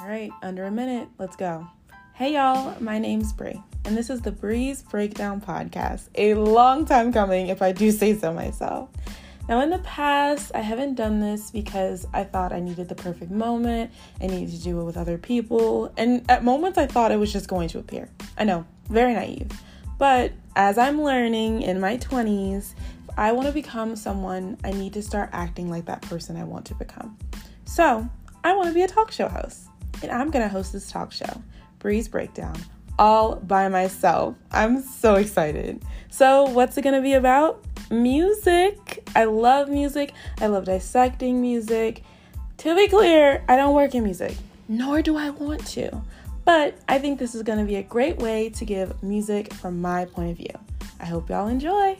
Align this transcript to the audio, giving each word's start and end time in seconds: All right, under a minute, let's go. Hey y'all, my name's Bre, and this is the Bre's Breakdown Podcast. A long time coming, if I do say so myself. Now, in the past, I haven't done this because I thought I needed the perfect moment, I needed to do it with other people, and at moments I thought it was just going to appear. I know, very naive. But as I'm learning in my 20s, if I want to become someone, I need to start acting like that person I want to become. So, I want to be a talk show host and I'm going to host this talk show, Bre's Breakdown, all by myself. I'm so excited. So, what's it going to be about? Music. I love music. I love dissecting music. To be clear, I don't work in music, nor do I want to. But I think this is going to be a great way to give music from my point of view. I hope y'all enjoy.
All 0.00 0.06
right, 0.06 0.30
under 0.42 0.62
a 0.62 0.70
minute, 0.70 1.08
let's 1.18 1.34
go. 1.34 1.66
Hey 2.14 2.34
y'all, 2.34 2.80
my 2.80 3.00
name's 3.00 3.32
Bre, 3.32 3.54
and 3.84 3.96
this 3.96 4.10
is 4.10 4.20
the 4.20 4.30
Bre's 4.30 4.80
Breakdown 4.80 5.40
Podcast. 5.40 6.08
A 6.14 6.34
long 6.34 6.84
time 6.84 7.12
coming, 7.12 7.48
if 7.48 7.62
I 7.62 7.72
do 7.72 7.90
say 7.92 8.16
so 8.16 8.32
myself. 8.32 8.90
Now, 9.48 9.60
in 9.60 9.70
the 9.70 9.78
past, 9.78 10.52
I 10.54 10.60
haven't 10.60 10.94
done 10.94 11.18
this 11.18 11.50
because 11.50 12.06
I 12.12 12.22
thought 12.22 12.52
I 12.52 12.60
needed 12.60 12.88
the 12.88 12.94
perfect 12.94 13.32
moment, 13.32 13.90
I 14.20 14.28
needed 14.28 14.54
to 14.54 14.62
do 14.62 14.80
it 14.80 14.84
with 14.84 14.96
other 14.96 15.18
people, 15.18 15.92
and 15.96 16.24
at 16.30 16.44
moments 16.44 16.78
I 16.78 16.86
thought 16.86 17.10
it 17.10 17.18
was 17.18 17.32
just 17.32 17.48
going 17.48 17.68
to 17.70 17.80
appear. 17.80 18.08
I 18.36 18.44
know, 18.44 18.66
very 18.88 19.14
naive. 19.14 19.50
But 19.98 20.30
as 20.54 20.78
I'm 20.78 21.02
learning 21.02 21.62
in 21.62 21.80
my 21.80 21.96
20s, 21.96 22.74
if 23.08 23.18
I 23.18 23.32
want 23.32 23.48
to 23.48 23.52
become 23.52 23.96
someone, 23.96 24.58
I 24.62 24.70
need 24.70 24.92
to 24.92 25.02
start 25.02 25.30
acting 25.32 25.68
like 25.68 25.86
that 25.86 26.02
person 26.02 26.36
I 26.36 26.44
want 26.44 26.66
to 26.66 26.76
become. 26.76 27.18
So, 27.64 28.08
I 28.44 28.54
want 28.54 28.68
to 28.68 28.74
be 28.74 28.82
a 28.82 28.88
talk 28.88 29.10
show 29.10 29.26
host 29.26 29.67
and 30.02 30.10
I'm 30.10 30.30
going 30.30 30.44
to 30.44 30.48
host 30.48 30.72
this 30.72 30.90
talk 30.90 31.12
show, 31.12 31.42
Bre's 31.78 32.08
Breakdown, 32.08 32.56
all 32.98 33.36
by 33.36 33.68
myself. 33.68 34.36
I'm 34.50 34.82
so 34.82 35.14
excited. 35.16 35.82
So, 36.10 36.44
what's 36.44 36.76
it 36.76 36.82
going 36.82 36.94
to 36.94 37.02
be 37.02 37.14
about? 37.14 37.64
Music. 37.90 39.08
I 39.14 39.24
love 39.24 39.68
music. 39.68 40.12
I 40.40 40.46
love 40.46 40.64
dissecting 40.64 41.40
music. 41.40 42.02
To 42.58 42.74
be 42.74 42.88
clear, 42.88 43.44
I 43.48 43.56
don't 43.56 43.74
work 43.74 43.94
in 43.94 44.02
music, 44.04 44.36
nor 44.68 45.00
do 45.00 45.16
I 45.16 45.30
want 45.30 45.64
to. 45.68 46.02
But 46.44 46.78
I 46.88 46.98
think 46.98 47.18
this 47.18 47.34
is 47.34 47.42
going 47.42 47.58
to 47.58 47.64
be 47.64 47.76
a 47.76 47.82
great 47.82 48.18
way 48.18 48.48
to 48.50 48.64
give 48.64 49.02
music 49.02 49.52
from 49.52 49.80
my 49.80 50.06
point 50.06 50.30
of 50.30 50.36
view. 50.36 50.58
I 50.98 51.04
hope 51.04 51.28
y'all 51.28 51.48
enjoy. 51.48 51.98